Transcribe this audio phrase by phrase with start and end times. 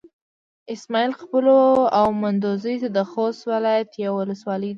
[0.75, 1.59] اسماعيل خېلو
[1.99, 4.69] او مندوزي د خوست ولايت يوه ولسوالي ده.